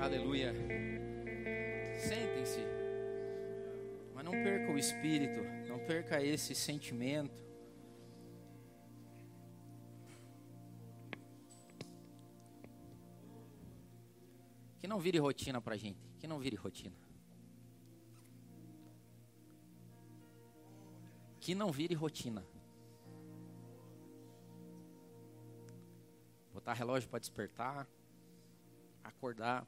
[0.00, 0.54] Aleluia.
[1.98, 2.60] Sentem-se.
[4.14, 7.44] Mas não perca o espírito, não perca esse sentimento.
[14.80, 16.96] Que não vire rotina pra gente, que não vire rotina.
[21.38, 22.42] Que não vire rotina.
[26.54, 27.86] Botar relógio para despertar,
[29.04, 29.66] acordar.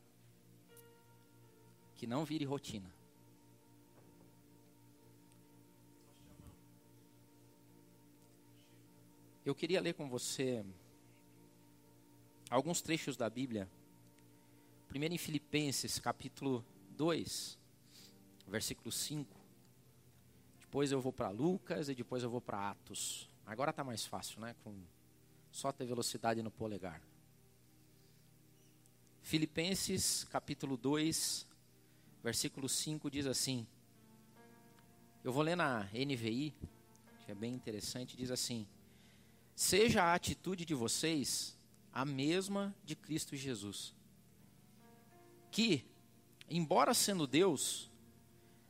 [2.02, 2.92] Que não vire rotina.
[9.44, 10.64] Eu queria ler com você
[12.50, 13.70] alguns trechos da Bíblia.
[14.88, 16.64] Primeiro em Filipenses, capítulo
[16.96, 17.56] 2,
[18.48, 19.38] versículo 5.
[20.58, 23.30] Depois eu vou para Lucas e depois eu vou para Atos.
[23.46, 24.56] Agora está mais fácil, né?
[24.64, 24.74] Com
[25.52, 27.00] só ter velocidade no polegar.
[29.22, 31.51] Filipenses, capítulo 2,
[32.22, 33.66] versículo 5 diz assim.
[35.24, 36.54] Eu vou ler na NVI,
[37.24, 38.66] que é bem interessante, diz assim:
[39.54, 41.56] Seja a atitude de vocês
[41.92, 43.94] a mesma de Cristo Jesus,
[45.50, 45.84] que,
[46.48, 47.90] embora sendo Deus,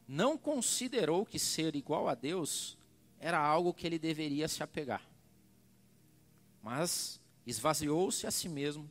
[0.08, 2.76] não considerou que ser igual a Deus
[3.18, 5.08] era algo que ele deveria se apegar,
[6.60, 8.90] mas esvaziou-se a si mesmo,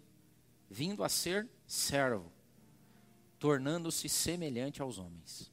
[0.69, 2.31] vindo a ser servo,
[3.41, 5.51] tornando-se semelhante aos homens.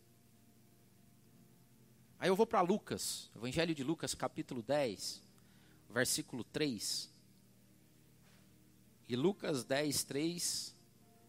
[2.20, 5.26] Aí eu vou para Lucas, Evangelho de Lucas, capítulo 10
[5.88, 7.10] versículo 3.
[9.08, 10.76] E Lucas 10, 3,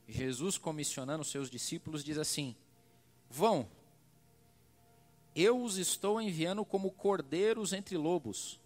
[0.07, 2.55] Jesus comissionando seus discípulos diz assim:
[3.30, 3.69] Vão,
[5.35, 8.59] eu os estou enviando como cordeiros entre lobos.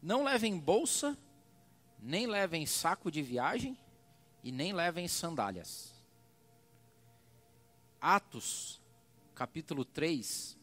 [0.00, 1.16] Não levem bolsa,
[1.98, 3.76] nem levem saco de viagem
[4.42, 5.93] e nem levem sandálias.
[8.06, 8.82] Atos,
[9.34, 10.58] capítulo 3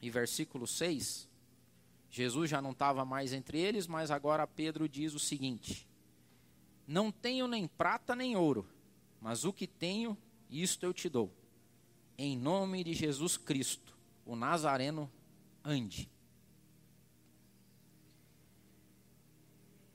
[0.00, 1.28] e versículo 6
[2.08, 5.84] Jesus já não estava mais entre eles, mas agora Pedro diz o seguinte:
[6.86, 8.64] Não tenho nem prata nem ouro,
[9.20, 10.16] mas o que tenho,
[10.48, 11.34] isto eu te dou.
[12.16, 15.10] Em nome de Jesus Cristo, o Nazareno,
[15.64, 16.08] ande.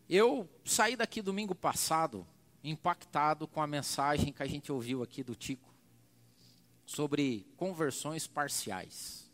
[0.10, 2.28] Eu saí daqui domingo passado
[2.62, 5.73] impactado com a mensagem que a gente ouviu aqui do Tico
[6.94, 9.28] sobre conversões parciais.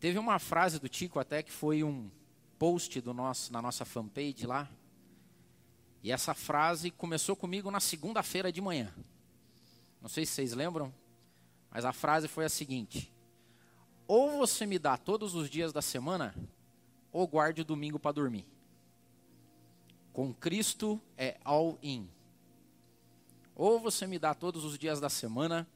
[0.00, 2.10] Teve uma frase do Tico até que foi um
[2.58, 4.68] post do nosso, na nossa fanpage lá.
[6.02, 8.92] E essa frase começou comigo na segunda-feira de manhã.
[10.00, 10.92] Não sei se vocês lembram,
[11.70, 13.12] mas a frase foi a seguinte:
[14.08, 16.34] Ou você me dá todos os dias da semana,
[17.12, 18.48] ou guarde o domingo para dormir.
[20.12, 22.08] Com Cristo é all in.
[23.60, 25.68] Ou você me dá todos os dias da semana,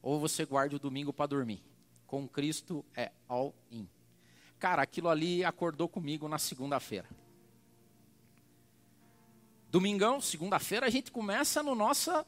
[0.00, 1.62] ou você guarde o domingo para dormir
[2.06, 3.86] com Cristo é all in.
[4.58, 7.06] Cara, aquilo ali acordou comigo na segunda-feira.
[9.68, 12.26] Domingão, segunda-feira, a gente começa no nossa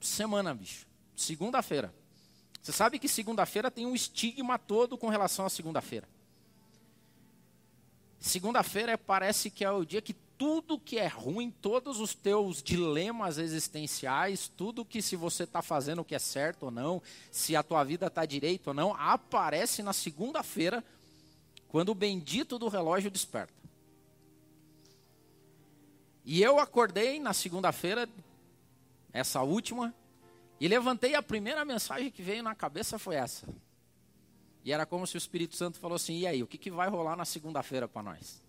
[0.00, 0.86] semana, bicho.
[1.14, 1.94] Segunda-feira.
[2.62, 6.08] Você sabe que segunda-feira tem um estigma todo com relação à segunda-feira.
[8.18, 13.36] Segunda-feira parece que é o dia que tudo que é ruim, todos os teus dilemas
[13.36, 17.62] existenciais, tudo que se você está fazendo o que é certo ou não, se a
[17.62, 20.82] tua vida está direito ou não, aparece na segunda-feira,
[21.68, 23.52] quando o bendito do relógio desperta.
[26.24, 28.08] E eu acordei na segunda-feira,
[29.12, 29.94] essa última,
[30.58, 33.46] e levantei a primeira mensagem que veio na cabeça foi essa.
[34.64, 36.88] E era como se o Espírito Santo falou assim: e aí, o que, que vai
[36.88, 38.40] rolar na segunda-feira para nós?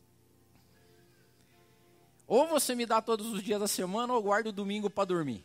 [2.31, 5.43] Ou você me dá todos os dias da semana, ou guardo o domingo para dormir.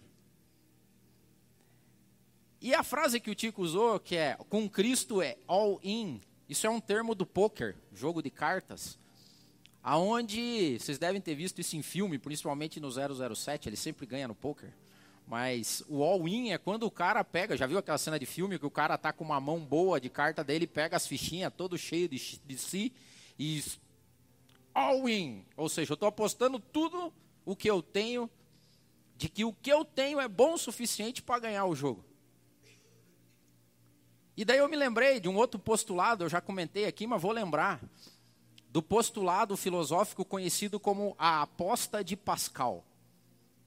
[2.61, 6.65] E a frase que o Tico usou, que é com Cristo é all in, isso
[6.65, 8.97] é um termo do poker, jogo de cartas,
[9.83, 14.35] aonde vocês devem ter visto isso em filme, principalmente no 007, ele sempre ganha no
[14.37, 14.73] poker.
[15.27, 18.67] Mas o all-in é quando o cara pega, já viu aquela cena de filme que
[18.67, 22.09] o cara tá com uma mão boa de carta dele, pega as fichinhas todo cheio
[22.09, 22.93] de, de si
[23.37, 23.61] e
[24.77, 25.43] all-in.
[25.57, 27.13] Ou seja, eu estou apostando tudo
[27.47, 28.31] o que eu tenho,
[29.17, 32.05] de que o que eu tenho é bom o suficiente para ganhar o jogo.
[34.37, 37.33] E daí eu me lembrei de um outro postulado, eu já comentei aqui, mas vou
[37.33, 37.81] lembrar.
[38.69, 42.85] Do postulado filosófico conhecido como a aposta de Pascal.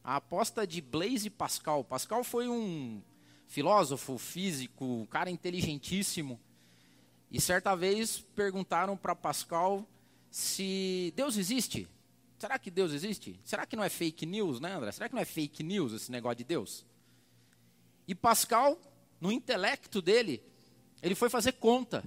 [0.04, 1.84] A aposta de Blaise Pascal.
[1.84, 3.02] Pascal foi um
[3.48, 6.40] filósofo, físico, um cara inteligentíssimo.
[7.32, 9.88] E certa vez perguntaram para Pascal
[10.30, 11.88] se Deus existe.
[12.38, 13.40] Será que Deus existe?
[13.44, 14.92] Será que não é fake news, né, André?
[14.92, 16.86] Será que não é fake news esse negócio de Deus?
[18.08, 18.80] E Pascal,
[19.20, 20.42] no intelecto dele,
[21.02, 22.04] ele foi fazer conta.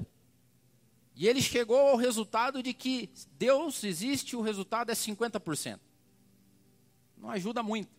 [1.14, 5.78] E ele chegou ao resultado de que Deus existe, o resultado é 50%.
[7.18, 7.90] Não ajuda muito.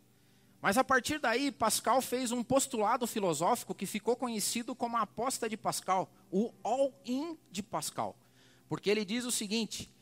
[0.60, 5.48] Mas a partir daí, Pascal fez um postulado filosófico que ficou conhecido como a aposta
[5.48, 8.18] de Pascal, o all-in de Pascal.
[8.68, 9.93] Porque ele diz o seguinte: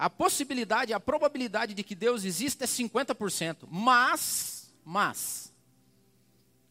[0.00, 5.52] a possibilidade, a probabilidade de que Deus exista é 50%, mas, mas,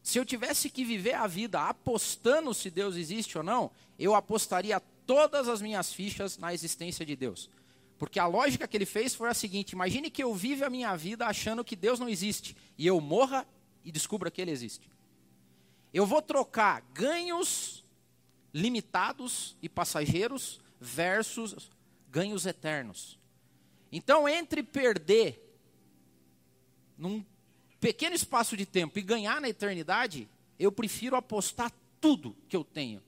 [0.01, 4.79] se eu tivesse que viver a vida apostando se Deus existe ou não, eu apostaria
[5.05, 7.51] todas as minhas fichas na existência de Deus.
[7.99, 10.95] Porque a lógica que ele fez foi a seguinte: imagine que eu vive a minha
[10.95, 13.45] vida achando que Deus não existe, e eu morra
[13.85, 14.89] e descubra que ele existe.
[15.93, 17.85] Eu vou trocar ganhos
[18.51, 21.69] limitados e passageiros versus
[22.09, 23.18] ganhos eternos.
[23.91, 25.45] Então, entre perder
[26.97, 27.23] num
[27.79, 33.01] pequeno espaço de tempo e ganhar na eternidade, eu prefiro apostar tudo que eu tenho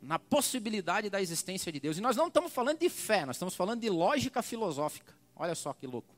[0.00, 1.98] na possibilidade da existência de Deus.
[1.98, 5.14] E nós não estamos falando de fé, nós estamos falando de lógica filosófica.
[5.34, 6.14] Olha só que louco.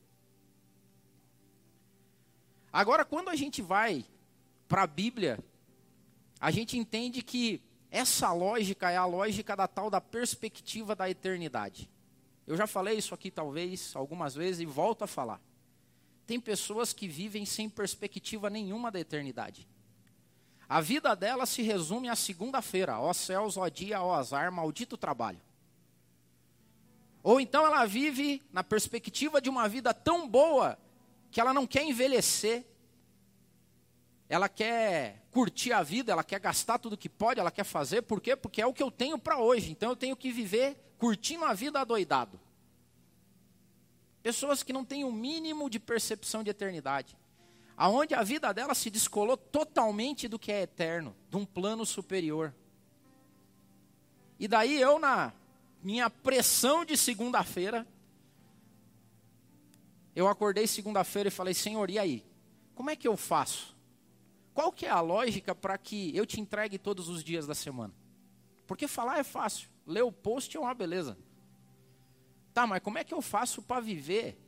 [2.72, 4.04] Agora, quando a gente vai
[4.68, 5.38] para a Bíblia,
[6.38, 7.60] a gente entende que
[7.90, 11.90] essa lógica é a lógica da tal da perspectiva da eternidade.
[12.46, 15.40] Eu já falei isso aqui talvez algumas vezes e volto a falar.
[16.26, 19.68] Tem pessoas que vivem sem perspectiva nenhuma da eternidade.
[20.68, 25.40] A vida dela se resume à segunda-feira, ó céus, ó dia, ó azar, maldito trabalho.
[27.22, 30.78] Ou então ela vive na perspectiva de uma vida tão boa
[31.30, 32.64] que ela não quer envelhecer,
[34.28, 38.20] ela quer curtir a vida, ela quer gastar tudo que pode, ela quer fazer, por
[38.20, 38.36] quê?
[38.36, 41.52] Porque é o que eu tenho para hoje, então eu tenho que viver curtindo a
[41.52, 42.38] vida adoidado.
[44.22, 47.16] Pessoas que não têm o mínimo de percepção de eternidade
[47.80, 52.54] aonde a vida dela se descolou totalmente do que é eterno, de um plano superior.
[54.38, 55.32] E daí eu, na
[55.82, 57.86] minha pressão de segunda-feira,
[60.14, 62.22] eu acordei segunda-feira e falei, Senhor, e aí?
[62.74, 63.74] Como é que eu faço?
[64.52, 67.94] Qual que é a lógica para que eu te entregue todos os dias da semana?
[68.66, 71.18] Porque falar é fácil, ler o post é uma beleza.
[72.54, 74.38] Tá, mas como é que eu faço para viver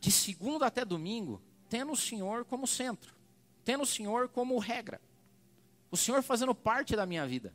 [0.00, 3.14] de segunda até domingo tendo o Senhor como centro,
[3.64, 5.00] tendo o Senhor como regra,
[5.90, 7.54] o Senhor fazendo parte da minha vida.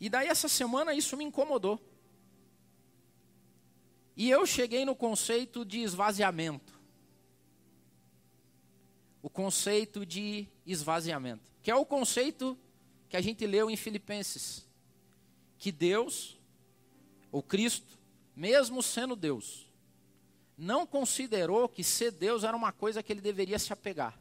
[0.00, 1.80] E daí essa semana isso me incomodou.
[4.16, 6.78] E eu cheguei no conceito de esvaziamento.
[9.22, 12.58] O conceito de esvaziamento, que é o conceito
[13.08, 14.66] que a gente leu em Filipenses,
[15.58, 16.38] que Deus,
[17.32, 17.98] o Cristo,
[18.36, 19.66] mesmo sendo Deus,
[20.56, 24.18] não considerou que ser Deus era uma coisa que ele deveria se apegar.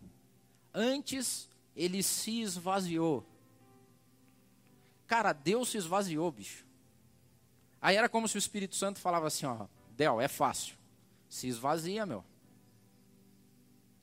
[0.73, 3.25] Antes, ele se esvaziou.
[5.07, 6.65] Cara, Deus se esvaziou, bicho.
[7.81, 10.75] Aí era como se o Espírito Santo falava assim, ó, Del, é fácil.
[11.29, 12.23] Se esvazia, meu.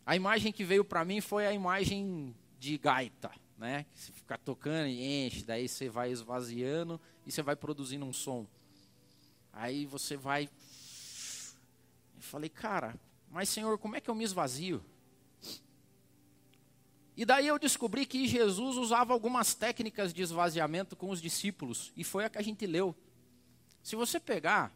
[0.05, 3.87] A imagem que veio para mim foi a imagem de gaita, né?
[3.95, 8.47] Você fica tocando e enche, daí você vai esvaziando e você vai produzindo um som.
[9.53, 10.49] Aí você vai
[12.25, 12.99] falei, cara,
[13.31, 14.83] mas Senhor, como é que eu me esvazio?
[17.17, 22.03] E daí eu descobri que Jesus usava algumas técnicas de esvaziamento com os discípulos, e
[22.03, 22.95] foi a que a gente leu.
[23.83, 24.73] Se você pegar,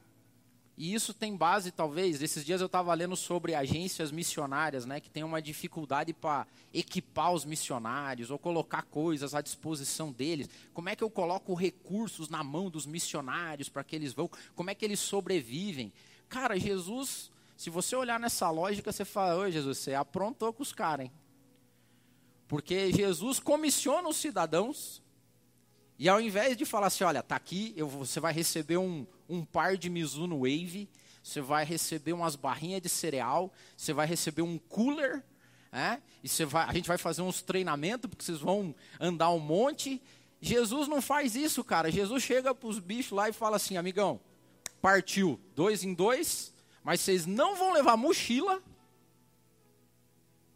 [0.79, 5.11] e isso tem base talvez, esses dias eu estava lendo sobre agências missionárias, né, que
[5.11, 10.49] tem uma dificuldade para equipar os missionários, ou colocar coisas à disposição deles.
[10.73, 14.71] Como é que eu coloco recursos na mão dos missionários para que eles vão, como
[14.71, 15.93] é que eles sobrevivem?
[16.29, 20.73] Cara, Jesus se você olhar nessa lógica, você fala, oi Jesus, você aprontou com os
[20.73, 21.13] caras, hein?
[22.47, 25.03] Porque Jesus comissiona os cidadãos,
[25.99, 29.45] e ao invés de falar assim, olha, tá aqui, eu, você vai receber um, um
[29.45, 30.89] par de Mizuno Wave,
[31.23, 35.25] você vai receber umas barrinhas de cereal, você vai receber um cooler,
[35.73, 36.01] né?
[36.23, 40.01] e você vai, a gente vai fazer uns treinamentos, porque vocês vão andar um monte.
[40.41, 41.91] Jesus não faz isso, cara.
[41.91, 44.21] Jesus chega para os bichos lá e fala assim, amigão,
[44.81, 48.63] partiu, dois em dois, mas vocês não vão levar mochila,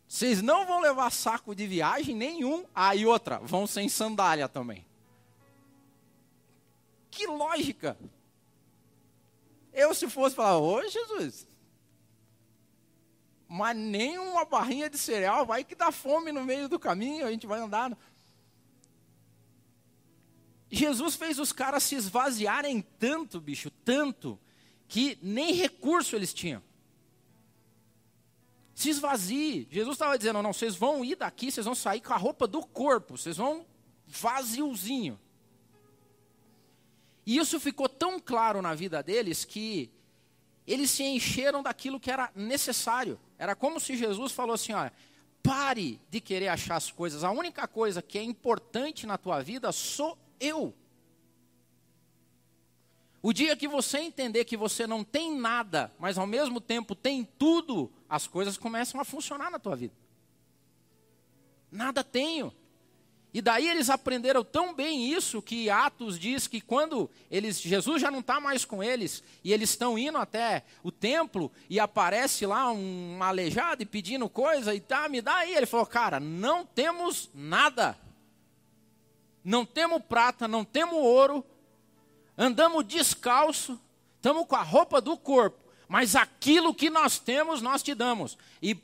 [0.06, 2.64] vocês não vão levar saco de viagem nenhum.
[2.72, 4.86] Ah, e outra, vão sem sandália também.
[7.12, 7.96] Que lógica!
[9.72, 11.46] Eu, se fosse falar, ô Jesus,
[13.46, 17.30] mas nem uma barrinha de cereal, vai que dá fome no meio do caminho, a
[17.30, 17.96] gente vai andar.
[20.70, 24.40] Jesus fez os caras se esvaziarem tanto, bicho, tanto,
[24.88, 26.62] que nem recurso eles tinham.
[28.74, 29.68] Se esvazie.
[29.70, 32.66] Jesus estava dizendo: não, vocês vão ir daqui, vocês vão sair com a roupa do
[32.66, 33.66] corpo, vocês vão
[34.06, 35.20] vaziozinho.
[37.24, 39.90] E isso ficou tão claro na vida deles que
[40.66, 43.18] eles se encheram daquilo que era necessário.
[43.38, 44.92] Era como se Jesus falou assim: olha,
[45.42, 47.24] pare de querer achar as coisas.
[47.24, 50.74] A única coisa que é importante na tua vida sou eu.
[53.20, 57.24] O dia que você entender que você não tem nada, mas ao mesmo tempo tem
[57.38, 59.94] tudo, as coisas começam a funcionar na tua vida.
[61.70, 62.52] Nada tenho.
[63.34, 68.10] E daí eles aprenderam tão bem isso que Atos diz que quando eles Jesus já
[68.10, 72.70] não está mais com eles e eles estão indo até o templo e aparece lá
[72.70, 75.54] um aleijado e pedindo coisa e tá, me dá aí.
[75.54, 77.96] Ele falou, cara, não temos nada.
[79.44, 81.44] Não temos prata, não temos ouro,
[82.38, 83.80] andamos descalço,
[84.16, 85.58] estamos com a roupa do corpo,
[85.88, 88.38] mas aquilo que nós temos, nós te damos.
[88.62, 88.76] E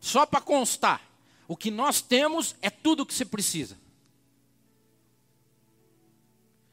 [0.00, 1.00] só para constar,
[1.48, 3.76] o que nós temos é tudo o que se precisa.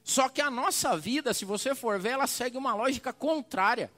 [0.03, 3.91] Só que a nossa vida, se você for ver, ela segue uma lógica contrária.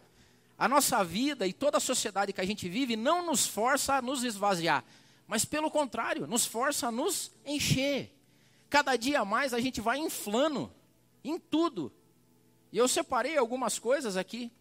[0.57, 4.01] A nossa vida e toda a sociedade que a gente vive não nos força a
[4.01, 4.85] nos esvaziar,
[5.27, 8.15] mas pelo contrário, nos força a nos encher.
[8.69, 10.71] Cada dia mais a gente vai inflando
[11.23, 11.91] em tudo.
[12.71, 14.51] E eu separei algumas coisas aqui.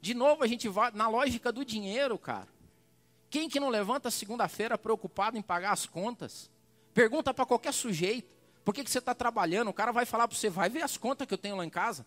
[0.00, 2.48] De novo, a gente vai na lógica do dinheiro, cara.
[3.32, 6.50] Quem que não levanta segunda-feira preocupado em pagar as contas?
[6.92, 8.30] Pergunta para qualquer sujeito.
[8.62, 9.68] Por que, que você está trabalhando?
[9.68, 11.70] O cara vai falar para você, vai ver as contas que eu tenho lá em
[11.70, 12.04] casa.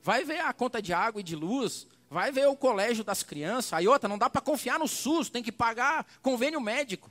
[0.00, 1.88] Vai ver a conta de água e de luz.
[2.08, 3.72] Vai ver o colégio das crianças.
[3.72, 7.10] Aí outra, não dá para confiar no SUS, tem que pagar convênio médico.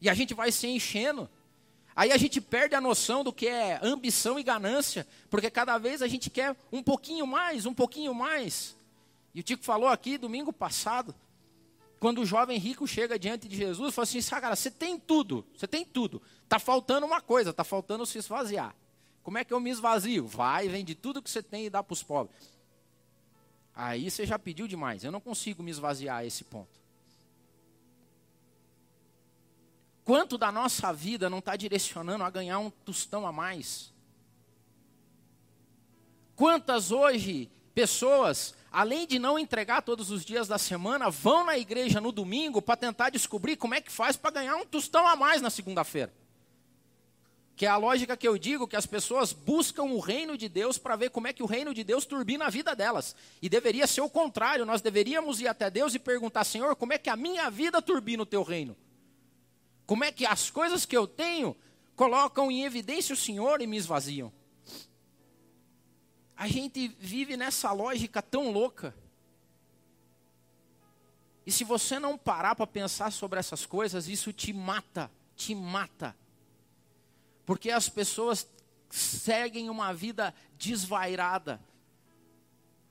[0.00, 1.30] E a gente vai se enchendo.
[1.94, 6.02] Aí a gente perde a noção do que é ambição e ganância, porque cada vez
[6.02, 8.76] a gente quer um pouquinho mais, um pouquinho mais.
[9.32, 11.14] E o Tico falou aqui domingo passado,
[11.98, 15.66] quando o jovem rico chega diante de Jesus, fala assim: cara, você tem tudo, você
[15.66, 16.22] tem tudo.
[16.44, 18.74] Está faltando uma coisa, está faltando se esvaziar.
[19.22, 20.26] Como é que eu me esvazio?
[20.26, 22.50] Vai, vende tudo que você tem e dá para os pobres.
[23.74, 25.04] Aí você já pediu demais.
[25.04, 26.78] Eu não consigo me esvaziar a esse ponto.
[30.04, 33.92] Quanto da nossa vida não está direcionando a ganhar um tostão a mais?
[36.34, 42.00] Quantas hoje pessoas, além de não entregar todos os dias da semana, vão na igreja
[42.00, 45.40] no domingo para tentar descobrir como é que faz para ganhar um tostão a mais
[45.40, 46.12] na segunda-feira?
[47.56, 50.78] Que é a lógica que eu digo que as pessoas buscam o reino de Deus
[50.78, 53.16] para ver como é que o reino de Deus turbina a vida delas.
[53.42, 56.98] E deveria ser o contrário, nós deveríamos ir até Deus e perguntar: Senhor, como é
[56.98, 58.76] que a minha vida turbina o teu reino?
[59.86, 61.56] Como é que as coisas que eu tenho
[61.96, 64.32] colocam em evidência o Senhor e me esvaziam?
[66.38, 68.94] A gente vive nessa lógica tão louca.
[71.44, 76.14] E se você não parar para pensar sobre essas coisas, isso te mata, te mata.
[77.44, 78.46] Porque as pessoas
[78.88, 81.60] seguem uma vida desvairada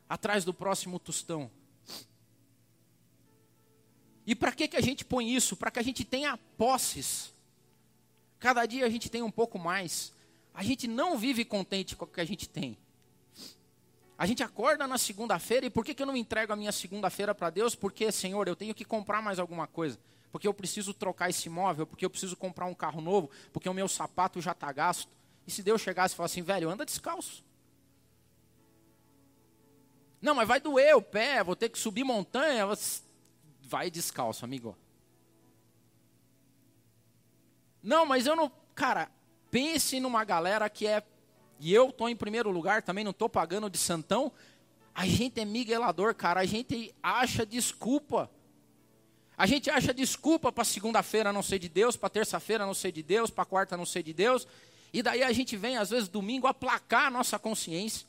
[0.09, 1.49] atrás do próximo tostão.
[4.25, 5.55] E para que, que a gente põe isso?
[5.55, 7.33] Para que a gente tenha posses.
[8.39, 10.11] Cada dia a gente tem um pouco mais.
[10.53, 12.77] A gente não vive contente com o que a gente tem.
[14.17, 17.35] A gente acorda na segunda-feira e por que, que eu não entrego a minha segunda-feira
[17.35, 17.75] para Deus?
[17.75, 19.99] Porque, Senhor, eu tenho que comprar mais alguma coisa.
[20.31, 23.73] Porque eu preciso trocar esse imóvel, porque eu preciso comprar um carro novo, porque o
[23.73, 25.09] meu sapato já está gasto.
[25.45, 27.45] E se Deus chegasse e falasse assim, velho, anda descalço.
[30.21, 32.65] Não, mas vai doer o pé, vou ter que subir montanha
[33.67, 34.77] vai descalço, amigo.
[37.83, 38.51] Não, mas eu não.
[38.73, 39.11] Cara,
[39.51, 41.03] pense numa galera que é.
[41.59, 44.31] E eu tô em primeiro lugar, também não tô pagando de santão.
[44.93, 46.39] A gente é miguelador, cara.
[46.39, 48.29] A gente acha desculpa.
[49.37, 53.03] A gente acha desculpa para segunda-feira não ser de Deus, para terça-feira não ser de
[53.03, 54.47] Deus, para quarta não ser de Deus.
[54.91, 58.07] E daí a gente vem, às vezes, domingo, aplacar a nossa consciência.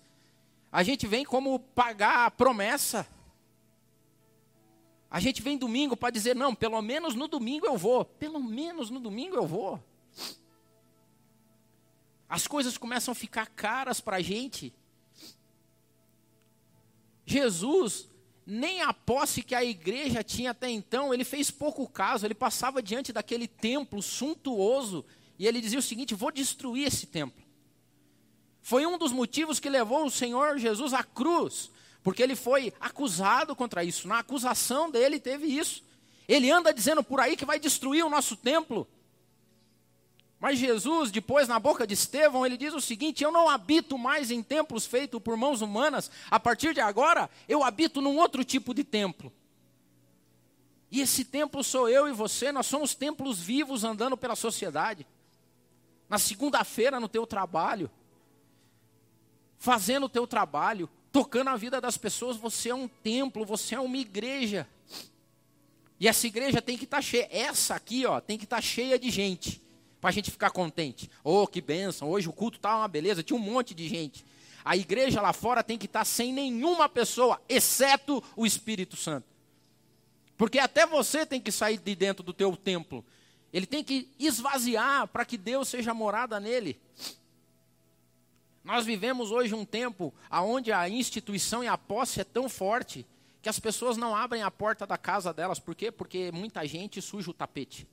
[0.73, 3.07] A gente vem como pagar a promessa.
[5.11, 8.05] A gente vem domingo para dizer, não, pelo menos no domingo eu vou.
[8.05, 9.83] Pelo menos no domingo eu vou.
[12.29, 14.73] As coisas começam a ficar caras para a gente.
[17.25, 18.09] Jesus,
[18.47, 22.27] nem a posse que a igreja tinha até então, ele fez pouco caso.
[22.27, 25.05] Ele passava diante daquele templo suntuoso
[25.39, 27.43] e ele dizia o seguinte: vou destruir esse templo.
[28.61, 31.71] Foi um dos motivos que levou o Senhor Jesus à cruz.
[32.03, 34.07] Porque ele foi acusado contra isso.
[34.07, 35.83] Na acusação dele teve isso.
[36.27, 38.87] Ele anda dizendo por aí que vai destruir o nosso templo.
[40.41, 44.31] Mas Jesus, depois, na boca de Estevão, ele diz o seguinte: Eu não habito mais
[44.31, 48.73] em templos feitos por mãos humanas, a partir de agora, eu habito num outro tipo
[48.73, 49.33] de templo.
[50.91, 55.07] E esse templo sou eu e você, nós somos templos vivos andando pela sociedade.
[56.09, 57.91] Na segunda-feira, no teu trabalho,
[59.59, 63.81] fazendo o teu trabalho, tocando a vida das pessoas, você é um templo, você é
[63.81, 64.67] uma igreja.
[66.01, 67.29] E essa igreja tem que estar tá cheia.
[67.31, 69.61] Essa aqui, ó, tem que estar tá cheia de gente.
[70.01, 71.11] Para a gente ficar contente.
[71.25, 72.11] Oh, que bênção.
[72.11, 73.23] Hoje o culto tá uma beleza.
[73.23, 74.25] Tinha um monte de gente.
[74.65, 79.27] A igreja lá fora tem que estar tá sem nenhuma pessoa, exceto o Espírito Santo.
[80.37, 83.05] Porque até você tem que sair de dentro do teu templo.
[83.53, 86.79] Ele tem que esvaziar para que Deus seja morada nele.
[88.63, 93.07] Nós vivemos hoje um tempo onde a instituição e a posse é tão forte
[93.41, 95.59] que as pessoas não abrem a porta da casa delas.
[95.59, 95.91] Por quê?
[95.91, 97.89] Porque muita gente suja o tapete.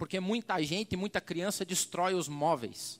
[0.00, 2.98] Porque muita gente, muita criança destrói os móveis.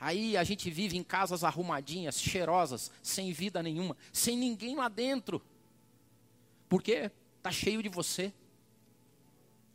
[0.00, 5.40] Aí a gente vive em casas arrumadinhas, cheirosas, sem vida nenhuma, sem ninguém lá dentro.
[6.68, 7.12] Por quê?
[7.36, 8.32] Está cheio de você.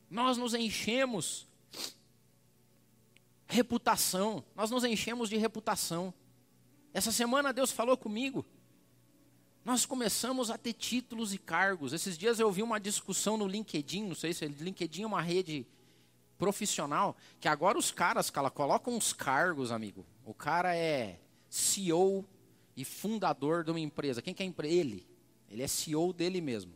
[0.10, 1.48] Nós nos enchemos
[3.48, 6.14] reputação, nós nos enchemos de reputação.
[6.94, 8.46] Essa semana Deus falou comigo
[9.64, 11.94] nós começamos a ter títulos e cargos.
[11.94, 15.22] Esses dias eu vi uma discussão no LinkedIn, não sei se é LinkedIn é uma
[15.22, 15.68] rede
[16.42, 20.04] profissional, que agora os caras, cara, colocam uns cargos, amigo.
[20.26, 22.26] O cara é CEO
[22.76, 24.24] e fundador de uma empresa.
[24.24, 24.74] Quem que é empresa?
[24.74, 25.08] Ele.
[25.52, 26.74] Ele é CEO dele mesmo.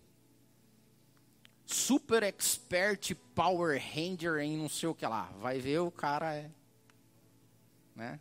[1.66, 5.34] Super expert power ranger em não sei o que lá.
[5.42, 6.52] Vai ver o cara é,
[7.96, 8.20] né?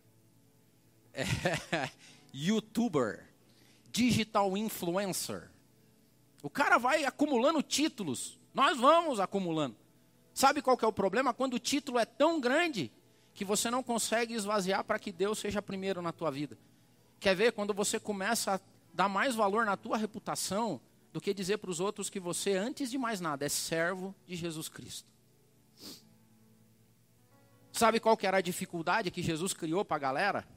[1.12, 1.24] É,
[2.32, 3.28] YouTuber
[3.92, 5.50] digital influencer.
[6.42, 8.40] O cara vai acumulando títulos.
[8.54, 9.83] Nós vamos acumulando.
[10.34, 11.32] Sabe qual que é o problema?
[11.32, 12.90] Quando o título é tão grande
[13.32, 16.58] que você não consegue esvaziar para que Deus seja primeiro na tua vida.
[17.20, 18.60] Quer ver quando você começa a
[18.92, 20.80] dar mais valor na tua reputação
[21.12, 24.34] do que dizer para os outros que você, antes de mais nada, é servo de
[24.34, 25.08] Jesus Cristo.
[27.72, 30.48] Sabe qual que era a dificuldade que Jesus criou para a galera?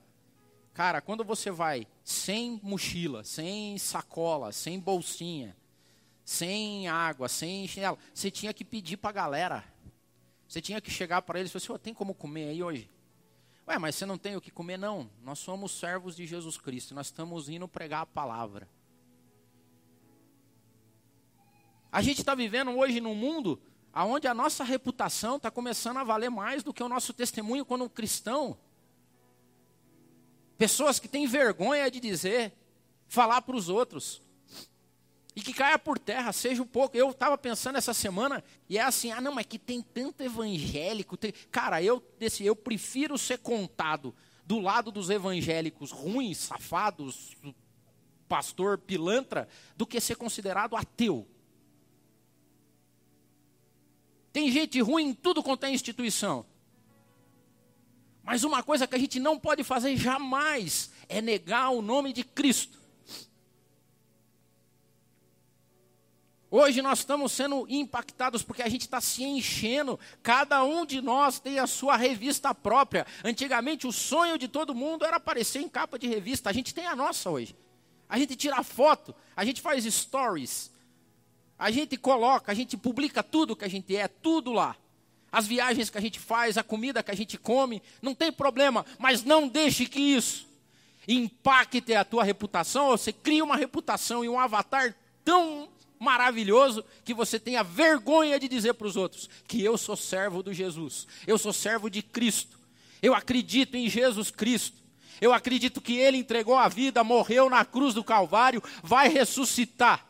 [0.74, 5.56] Cara, quando você vai sem mochila, sem sacola, sem bolsinha,
[6.28, 9.64] sem água, sem chinelo, você tinha que pedir para a galera.
[10.46, 12.92] Você tinha que chegar para eles e falar assim, tem como comer aí hoje?
[13.66, 14.76] Ué, mas você não tem o que comer?
[14.76, 15.10] Não.
[15.24, 16.94] Nós somos servos de Jesus Cristo.
[16.94, 18.68] Nós estamos indo pregar a palavra.
[21.90, 23.62] A gente está vivendo hoje num mundo
[23.96, 27.86] onde a nossa reputação está começando a valer mais do que o nosso testemunho quando
[27.86, 28.60] um cristão.
[30.58, 32.52] Pessoas que têm vergonha de dizer,
[33.08, 34.27] falar para os outros.
[35.38, 36.98] E que caia por terra, seja um pouco.
[36.98, 41.16] Eu estava pensando essa semana, e é assim, ah, não, mas que tem tanto evangélico.
[41.16, 41.32] Tem...
[41.52, 47.38] Cara, eu, desse, eu prefiro ser contado do lado dos evangélicos ruins, safados,
[48.28, 51.28] pastor pilantra, do que ser considerado ateu.
[54.34, 56.48] Tem gente ruim em tudo quanto é instituição.
[58.24, 62.24] Mas uma coisa que a gente não pode fazer jamais é negar o nome de
[62.24, 62.77] Cristo.
[66.50, 70.00] Hoje nós estamos sendo impactados porque a gente está se enchendo.
[70.24, 73.06] Cada um de nós tem a sua revista própria.
[73.24, 76.50] Antigamente o sonho de todo mundo era aparecer em capa de revista.
[76.50, 77.56] A gente tem a nossa hoje.
[78.08, 80.72] A gente tira foto, a gente faz stories,
[81.60, 84.78] a gente coloca, a gente publica tudo que a gente é, tudo lá
[85.32, 88.86] as viagens que a gente faz, a comida que a gente come, não tem problema,
[88.98, 90.48] mas não deixe que isso
[91.08, 97.40] impacte a tua reputação, você cria uma reputação e um avatar tão maravilhoso que você
[97.40, 101.54] tenha vergonha de dizer para os outros que eu sou servo do Jesus, eu sou
[101.54, 102.58] servo de Cristo,
[103.02, 104.88] eu acredito em Jesus Cristo.
[105.20, 110.06] Eu acredito que ele entregou a vida, morreu na cruz do Calvário, vai ressuscitar.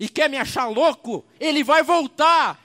[0.00, 1.26] E quer me achar louco?
[1.38, 2.58] Ele vai voltar.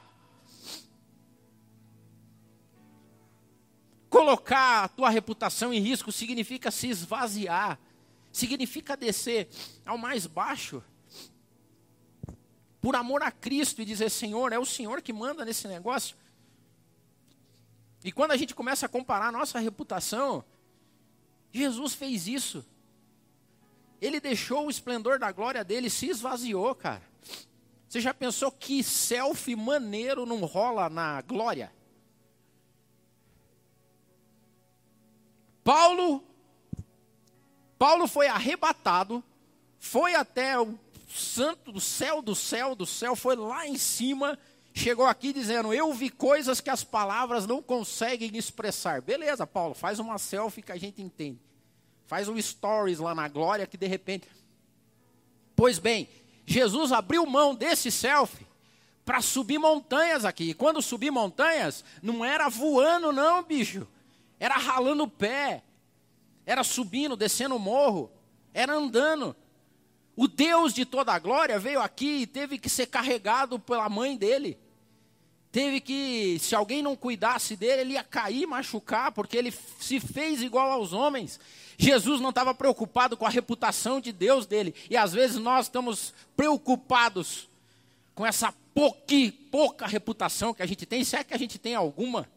[4.10, 7.80] Colocar a tua reputação em risco significa se esvaziar,
[8.32, 9.50] significa descer
[9.86, 10.84] ao mais baixo.
[12.84, 16.18] Por amor a Cristo e dizer: Senhor, é o Senhor que manda nesse negócio.
[18.04, 20.44] E quando a gente começa a comparar a nossa reputação,
[21.50, 22.66] Jesus fez isso.
[24.02, 27.02] Ele deixou o esplendor da glória dele, se esvaziou, cara.
[27.88, 31.72] Você já pensou que selfie maneiro não rola na glória?
[35.64, 36.22] Paulo,
[37.80, 39.24] Paulo foi arrebatado,
[39.80, 40.78] foi até o
[41.14, 44.38] santo do céu, do céu, do céu, foi lá em cima
[44.74, 49.02] chegou aqui dizendo: Eu vi coisas que as palavras não conseguem expressar.
[49.02, 51.40] Beleza, Paulo, faz uma selfie que a gente entende.
[52.08, 54.28] Faz um stories lá na glória que de repente.
[55.56, 56.10] Pois bem,
[56.46, 58.48] Jesus abriu mão desse selfie
[59.06, 60.50] para subir montanhas aqui.
[60.50, 63.88] E quando subir montanhas, não era voando, não, bicho.
[64.40, 65.64] Era ralando o pé.
[66.46, 68.12] Era subindo, descendo o morro.
[68.54, 69.36] Era andando.
[70.16, 74.16] O Deus de toda a glória veio aqui e teve que ser carregado pela mãe
[74.16, 74.58] dele.
[75.52, 80.42] Teve que, se alguém não cuidasse dele, ele ia cair, machucar, porque ele se fez
[80.42, 81.40] igual aos homens.
[81.78, 84.74] Jesus não estava preocupado com a reputação de Deus dele.
[84.90, 87.48] E às vezes nós estamos preocupados
[88.16, 91.76] com essa pouqui, pouca reputação que a gente tem, se é que a gente tem
[91.76, 92.28] alguma.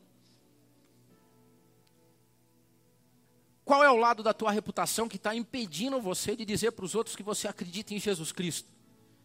[3.67, 6.95] Qual é o lado da tua reputação que está impedindo você de dizer para os
[6.95, 8.69] outros que você acredita em Jesus Cristo?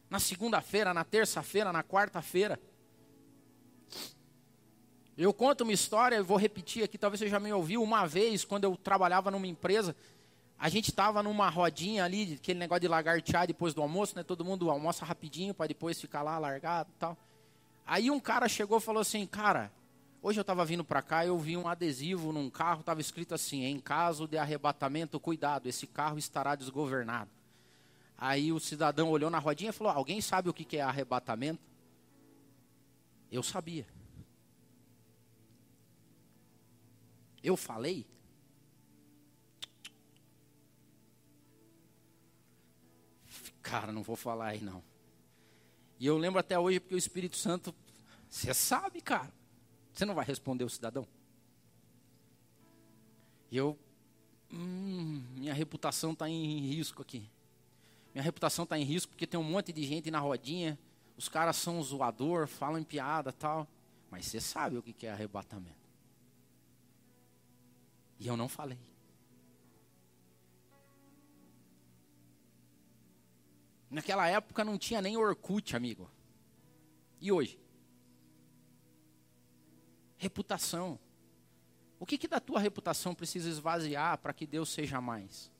[0.09, 2.59] Na segunda-feira, na terça-feira, na quarta-feira.
[5.15, 7.83] Eu conto uma história, eu vou repetir aqui, talvez você já me ouviu.
[7.83, 9.95] Uma vez, quando eu trabalhava numa empresa,
[10.57, 14.23] a gente estava numa rodinha ali, aquele negócio de lagartear depois do almoço, né?
[14.23, 17.15] Todo mundo almoça rapidinho para depois ficar lá largado e tal.
[17.85, 19.71] Aí um cara chegou e falou assim, cara,
[20.23, 23.63] Hoje eu estava vindo para cá, eu vi um adesivo num carro, estava escrito assim:
[23.63, 27.31] em caso de arrebatamento, cuidado, esse carro estará desgovernado.
[28.15, 31.59] Aí o cidadão olhou na rodinha e falou: Alguém sabe o que é arrebatamento?
[33.31, 33.87] Eu sabia.
[37.43, 38.05] Eu falei?
[43.63, 44.83] Cara, não vou falar aí não.
[45.99, 47.73] E eu lembro até hoje porque o Espírito Santo,
[48.29, 49.40] você sabe, cara.
[49.93, 51.07] Você não vai responder o cidadão?
[53.51, 53.77] E eu,
[54.51, 57.29] hum, minha reputação está em risco aqui.
[58.13, 60.79] Minha reputação está em risco porque tem um monte de gente na rodinha.
[61.17, 63.67] Os caras são zoador, falam piada tal.
[64.09, 65.75] Mas você sabe o que é arrebatamento.
[68.19, 68.77] E eu não falei.
[73.89, 76.09] Naquela época não tinha nem Orkut, amigo.
[77.19, 77.59] E hoje?
[80.21, 80.99] Reputação.
[81.99, 85.51] O que, que da tua reputação precisa esvaziar para que Deus seja mais?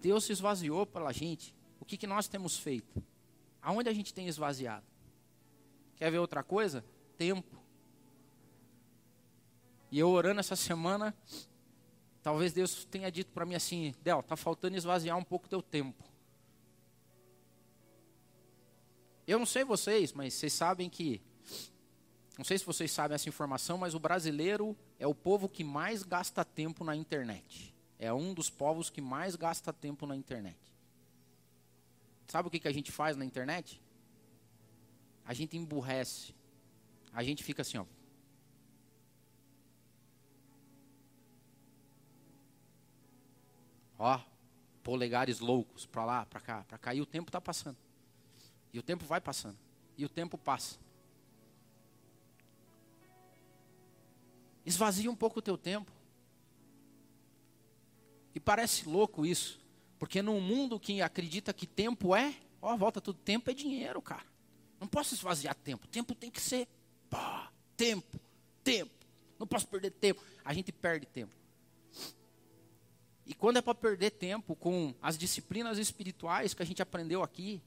[0.00, 1.54] Deus se esvaziou pela gente.
[1.78, 3.00] O que, que nós temos feito?
[3.62, 4.84] Aonde a gente tem esvaziado?
[5.94, 6.84] Quer ver outra coisa?
[7.16, 7.62] Tempo.
[9.92, 11.14] E eu orando essa semana,
[12.20, 16.02] talvez Deus tenha dito para mim assim: Del, tá faltando esvaziar um pouco teu tempo.
[19.28, 21.20] Eu não sei vocês, mas vocês sabem que.
[22.38, 26.02] Não sei se vocês sabem essa informação, mas o brasileiro é o povo que mais
[26.02, 27.74] gasta tempo na internet.
[27.98, 30.56] É um dos povos que mais gasta tempo na internet.
[32.26, 33.82] Sabe o que, que a gente faz na internet?
[35.26, 36.34] A gente emburrece.
[37.12, 37.84] A gente fica assim, ó.
[43.98, 44.20] Ó,
[44.82, 47.87] polegares loucos para lá, para cá, para cá, e o tempo está passando.
[48.72, 49.56] E o tempo vai passando.
[49.96, 50.78] E o tempo passa.
[54.64, 55.90] Esvazia um pouco o teu tempo.
[58.34, 59.58] E parece louco isso.
[59.98, 64.24] Porque num mundo que acredita que tempo é, ó, volta tudo, tempo é dinheiro, cara.
[64.78, 65.88] Não posso esvaziar tempo.
[65.88, 66.68] Tempo tem que ser
[67.10, 68.20] pá, tempo,
[68.62, 68.92] tempo.
[69.38, 70.22] Não posso perder tempo.
[70.44, 71.34] A gente perde tempo.
[73.26, 77.60] E quando é para perder tempo com as disciplinas espirituais que a gente aprendeu aqui,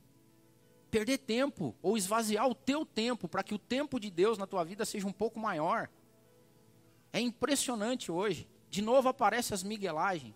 [0.92, 4.64] perder tempo ou esvaziar o teu tempo para que o tempo de Deus na tua
[4.64, 5.90] vida seja um pouco maior.
[7.14, 8.48] É impressionante hoje.
[8.70, 10.36] De novo aparece as miguelagens.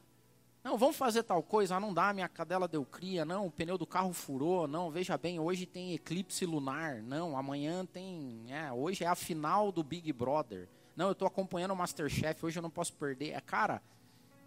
[0.64, 3.78] Não, vamos fazer tal coisa, ah, não dá, minha cadela deu cria, não, o pneu
[3.78, 9.04] do carro furou, não, veja bem, hoje tem eclipse lunar, não, amanhã tem, é, hoje
[9.04, 10.68] é a final do Big Brother.
[10.96, 13.34] Não, eu estou acompanhando o Masterchef, hoje eu não posso perder.
[13.34, 13.80] É, cara,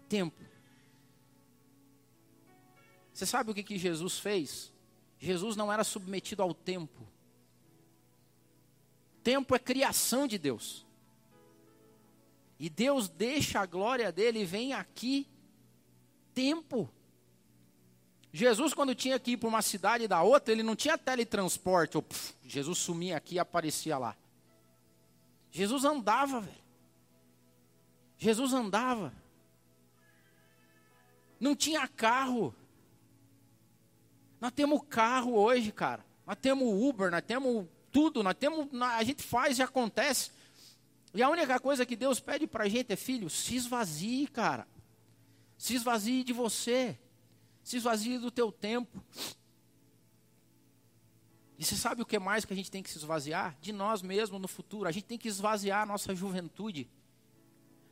[0.09, 0.43] tempo.
[3.13, 4.73] Você sabe o que, que Jesus fez?
[5.19, 7.05] Jesus não era submetido ao tempo.
[9.21, 10.85] Tempo é criação de Deus.
[12.57, 15.27] E Deus deixa a glória dele e vem aqui
[16.33, 16.89] tempo.
[18.31, 21.97] Jesus, quando tinha que ir para uma cidade da outra, ele não tinha teletransporte.
[21.97, 24.15] Ou, puf, Jesus sumia aqui e aparecia lá.
[25.51, 26.63] Jesus andava, velho.
[28.17, 29.13] Jesus andava.
[31.39, 32.53] Não tinha carro.
[34.39, 36.05] Nós temos carro hoje, cara.
[36.25, 40.31] Nós temos Uber, nós temos tudo, nós temos, a gente faz e acontece.
[41.13, 44.67] E a única coisa que Deus pede para a gente é, filho, se esvazie, cara.
[45.57, 46.97] Se esvazie de você.
[47.63, 49.03] Se esvazie do teu tempo.
[51.57, 53.57] E você sabe o que mais que a gente tem que se esvaziar?
[53.59, 54.87] De nós mesmos no futuro.
[54.87, 56.89] A gente tem que esvaziar a nossa juventude.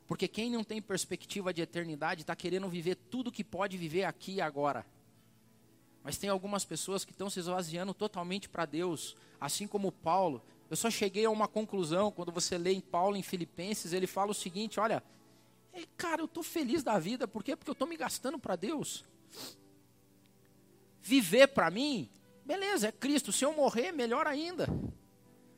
[0.05, 4.35] Porque quem não tem perspectiva de eternidade está querendo viver tudo que pode viver aqui
[4.35, 4.85] e agora.
[6.07, 10.41] Mas tem algumas pessoas que estão se esvaziando totalmente para Deus, assim como Paulo.
[10.69, 14.31] Eu só cheguei a uma conclusão quando você lê em Paulo em Filipenses, ele fala
[14.31, 15.03] o seguinte: olha,
[15.97, 17.57] cara, eu estou feliz da vida, por quê?
[17.57, 19.03] Porque eu estou me gastando para Deus.
[21.01, 22.09] Viver para mim
[22.47, 23.33] Beleza, é Cristo.
[23.33, 24.69] Se eu morrer, melhor ainda.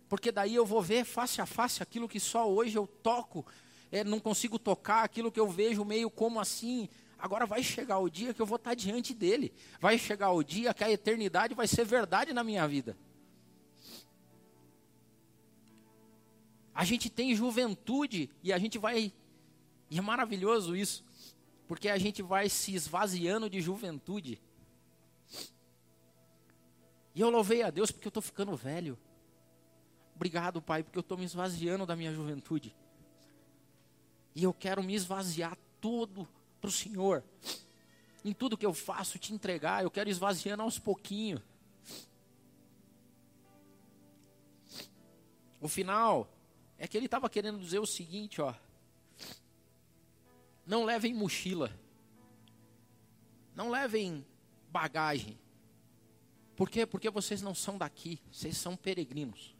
[0.09, 3.45] Porque daí eu vou ver face a face aquilo que só hoje eu toco,
[3.91, 6.89] é, não consigo tocar, aquilo que eu vejo meio como assim.
[7.19, 9.51] Agora vai chegar o dia que eu vou estar diante dele.
[9.79, 12.97] Vai chegar o dia que a eternidade vai ser verdade na minha vida.
[16.73, 19.11] A gente tem juventude e a gente vai.
[19.89, 21.03] E é maravilhoso isso,
[21.67, 24.41] porque a gente vai se esvaziando de juventude.
[27.13, 28.97] E eu louvei a Deus porque eu estou ficando velho.
[30.15, 32.73] Obrigado, Pai, porque eu estou me esvaziando da minha juventude.
[34.33, 36.25] E eu quero me esvaziar todo
[36.59, 37.23] para o Senhor.
[38.23, 39.83] Em tudo que eu faço, te entregar.
[39.83, 41.41] Eu quero esvaziando aos pouquinhos.
[45.61, 46.29] O final
[46.77, 48.53] é que ele estava querendo dizer o seguinte, ó.
[50.65, 51.71] Não levem mochila.
[53.55, 54.25] Não levem
[54.69, 55.37] bagagem.
[56.55, 56.85] Por quê?
[56.85, 59.55] Porque vocês não são daqui, vocês são peregrinos.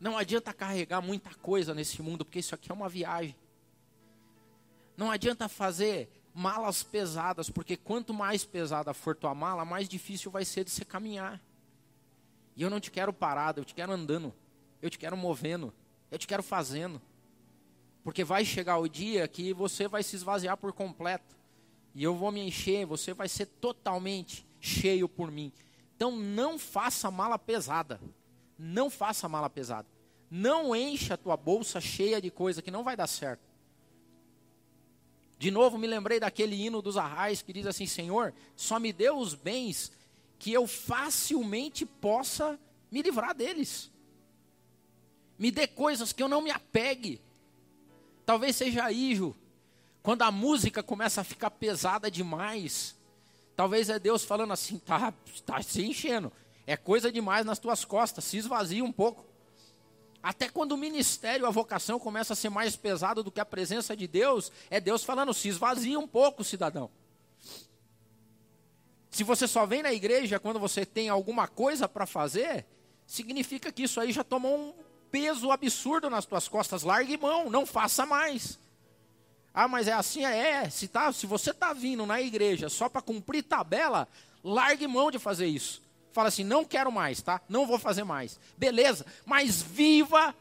[0.00, 3.34] Não adianta carregar muita coisa nesse mundo, porque isso aqui é uma viagem.
[4.98, 10.44] Não adianta fazer malas pesadas, porque quanto mais pesada for tua mala, mais difícil vai
[10.44, 11.40] ser de você caminhar.
[12.56, 14.34] E eu não te quero parado, eu te quero andando,
[14.82, 15.72] eu te quero movendo,
[16.10, 17.00] eu te quero fazendo.
[18.02, 21.36] Porque vai chegar o dia que você vai se esvaziar por completo.
[21.94, 25.52] E eu vou me encher, você vai ser totalmente cheio por mim.
[25.94, 28.00] Então não faça mala pesada.
[28.58, 29.86] Não faça mala pesada.
[30.28, 33.47] Não encha a tua bolsa cheia de coisa que não vai dar certo.
[35.38, 39.10] De novo, me lembrei daquele hino dos arrais que diz assim: Senhor, só me dê
[39.10, 39.92] os bens
[40.38, 42.58] que eu facilmente possa
[42.90, 43.90] me livrar deles.
[45.38, 47.20] Me dê coisas que eu não me apegue.
[48.26, 49.34] Talvez seja aí, Ju,
[50.02, 52.98] quando a música começa a ficar pesada demais,
[53.58, 55.12] Talvez é Deus falando assim, tá,
[55.44, 56.30] tá se enchendo.
[56.64, 59.26] É coisa demais nas tuas costas, se esvazia um pouco.
[60.22, 63.96] Até quando o ministério, a vocação começa a ser mais pesado do que a presença
[63.96, 66.90] de Deus, é Deus falando, se esvazia um pouco, cidadão.
[69.10, 72.66] Se você só vem na igreja quando você tem alguma coisa para fazer,
[73.06, 74.74] significa que isso aí já tomou um
[75.10, 76.82] peso absurdo nas tuas costas.
[76.82, 78.58] Largue mão, não faça mais.
[79.52, 80.24] Ah, mas é assim?
[80.24, 84.06] É, se, tá, se você está vindo na igreja só para cumprir tabela,
[84.44, 85.82] largue mão de fazer isso.
[86.18, 87.40] Fala assim, não quero mais, tá?
[87.48, 88.40] Não vou fazer mais.
[88.56, 90.34] Beleza, mas viva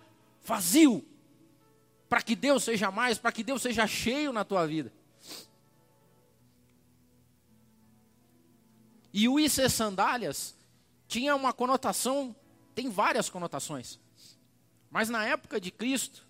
[0.44, 1.06] vazio.
[2.10, 4.92] Para que Deus seja mais, para que Deus seja cheio na tua vida.
[9.14, 10.56] E o IC Sandálias
[11.08, 12.36] tinha uma conotação,
[12.74, 14.00] tem várias conotações.
[14.90, 16.26] Mas na época de Cristo,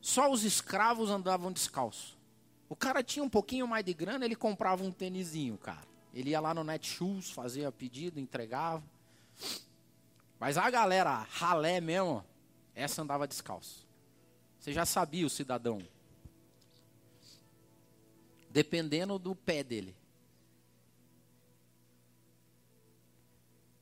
[0.00, 2.16] só os escravos andavam descalços.
[2.70, 5.91] O cara tinha um pouquinho mais de grana, ele comprava um tênisinho, cara.
[6.12, 8.82] Ele ia lá no Netshoes, fazia pedido, entregava.
[10.38, 12.24] Mas a galera ralé mesmo,
[12.74, 13.86] essa andava descalço.
[14.58, 15.82] Você já sabia o cidadão.
[18.50, 19.96] Dependendo do pé dele.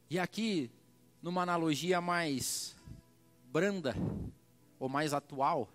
[0.08, 0.70] E aqui,
[1.22, 2.76] numa analogia mais
[3.52, 3.94] branda,
[4.78, 5.68] ou mais atual,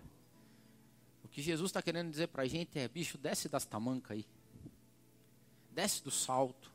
[1.35, 4.25] que Jesus está querendo dizer para a gente é: bicho, desce das tamancas aí.
[5.75, 6.71] Desce do salto.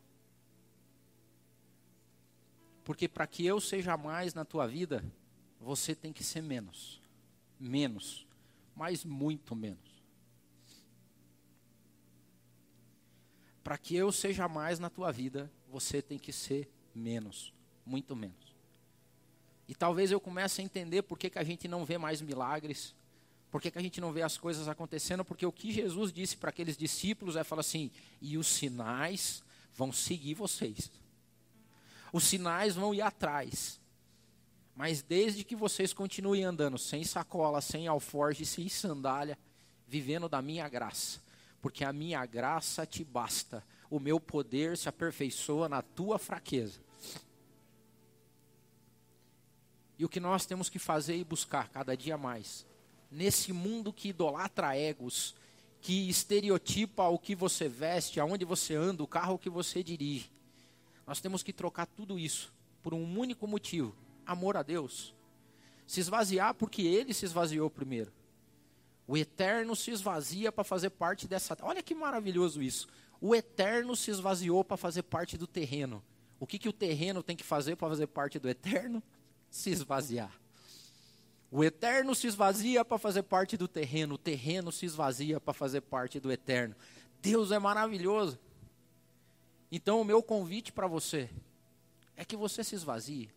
[2.85, 5.03] Porque para que eu seja mais na tua vida,
[5.59, 7.01] você tem que ser menos.
[7.59, 8.27] Menos.
[8.77, 10.05] Mas muito menos.
[13.65, 17.55] Para que eu seja mais na tua vida, você tem que ser menos.
[17.87, 18.55] Muito menos.
[19.67, 22.95] E talvez eu comece a entender por que, que a gente não vê mais milagres
[23.51, 25.25] por que, que a gente não vê as coisas acontecendo?
[25.25, 29.43] Porque o que Jesus disse para aqueles discípulos é falar assim: e os sinais
[29.75, 30.91] vão seguir vocês.
[32.13, 33.81] Os sinais vão ir atrás.
[34.75, 39.37] Mas desde que vocês continuem andando sem sacola, sem alforge, sem sandália,
[39.87, 41.21] vivendo da minha graça,
[41.61, 46.81] porque a minha graça te basta, o meu poder se aperfeiçoa na tua fraqueza.
[49.99, 52.70] E o que nós temos que fazer e buscar cada dia mais
[53.11, 55.35] nesse mundo que idolatra egos,
[55.81, 60.31] que estereotipa o que você veste, aonde você anda, o carro que você dirige.
[61.07, 63.95] Nós temos que trocar tudo isso por um único motivo:
[64.25, 65.15] amor a Deus.
[65.87, 68.13] Se esvaziar porque ele se esvaziou primeiro.
[69.09, 71.57] O eterno se esvazia para fazer parte dessa.
[71.63, 72.87] Olha que maravilhoso isso.
[73.21, 76.01] O eterno se esvaziou para fazer parte do terreno.
[76.39, 79.03] O que, que o terreno tem que fazer para fazer parte do eterno?
[79.51, 80.33] Se esvaziar.
[81.51, 85.81] O eterno se esvazia para fazer parte do terreno, o terreno se esvazia para fazer
[85.81, 86.77] parte do eterno.
[87.21, 88.39] Deus é maravilhoso.
[89.71, 91.29] Então, o meu convite para você
[92.17, 93.31] é que você se esvazie.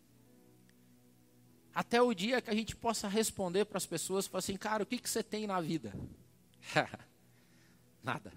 [1.74, 4.86] Até o dia que a gente possa responder para as pessoas, falar assim, cara, o
[4.86, 5.92] que, que você tem na vida?
[8.02, 8.32] nada.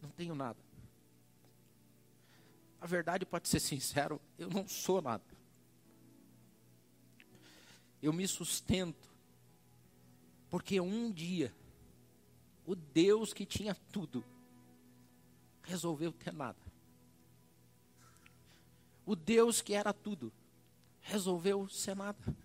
[0.00, 0.58] Não tenho nada.
[2.80, 5.29] A verdade, pode ser sincero, eu não sou nada.
[8.02, 9.08] Eu me sustento,
[10.48, 11.54] porque um dia,
[12.66, 14.24] o Deus que tinha tudo,
[15.62, 16.58] resolveu ter nada.
[19.04, 20.32] O Deus que era tudo,
[21.00, 22.36] resolveu ser nada.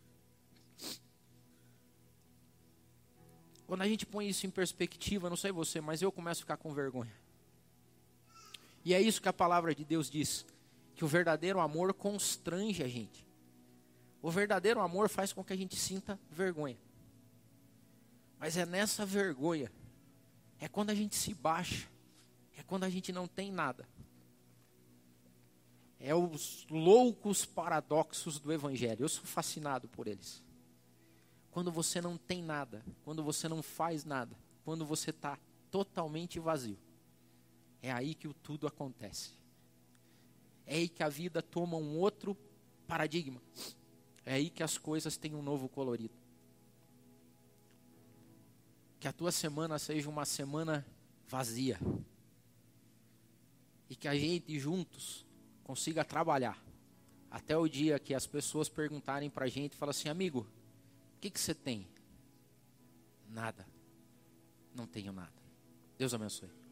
[3.67, 6.57] Quando a gente põe isso em perspectiva, não sei você, mas eu começo a ficar
[6.57, 7.13] com vergonha.
[8.83, 10.45] E é isso que a palavra de Deus diz:
[10.95, 13.24] que o verdadeiro amor constrange a gente.
[14.25, 16.79] O verdadeiro amor faz com que a gente sinta vergonha.
[18.39, 19.71] Mas é nessa vergonha,
[20.59, 21.87] é quando a gente se baixa,
[22.57, 23.87] é quando a gente não tem nada.
[25.99, 29.03] É os loucos paradoxos do Evangelho.
[29.03, 30.43] Eu sou fascinado por eles.
[31.51, 35.37] Quando você não tem nada, quando você não faz nada, quando você está
[35.69, 36.79] totalmente vazio,
[37.79, 39.33] é aí que o tudo acontece.
[40.65, 42.35] É aí que a vida toma um outro
[42.87, 43.39] paradigma.
[44.25, 46.15] É aí que as coisas têm um novo colorido.
[48.99, 50.85] Que a tua semana seja uma semana
[51.27, 51.79] vazia.
[53.89, 55.25] E que a gente juntos
[55.63, 56.59] consiga trabalhar.
[57.29, 60.47] Até o dia que as pessoas perguntarem para a gente, fala assim, amigo,
[61.17, 61.87] o que, que você tem?
[63.29, 63.67] Nada.
[64.73, 65.33] Não tenho nada.
[65.97, 66.64] Deus abençoe.